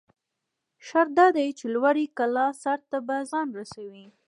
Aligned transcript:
شرط 0.87 1.09
دا 1.17 1.27
دى، 1.35 1.47
چې 1.57 1.65
لوړې 1.73 2.05
کلا 2.17 2.47
سر 2.63 2.79
ته 2.89 2.97
به 3.07 3.15
ځان 3.31 3.47
رسوٸ. 3.59 3.89